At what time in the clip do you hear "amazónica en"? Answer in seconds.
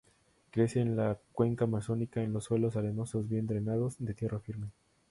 1.65-2.41